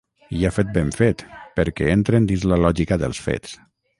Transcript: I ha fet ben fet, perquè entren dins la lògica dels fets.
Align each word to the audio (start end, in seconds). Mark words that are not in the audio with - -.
I 0.35 0.39
ha 0.47 0.51
fet 0.53 0.71
ben 0.77 0.87
fet, 1.01 1.21
perquè 1.59 1.91
entren 1.97 2.27
dins 2.31 2.47
la 2.53 2.61
lògica 2.65 3.01
dels 3.05 3.23
fets. 3.29 3.57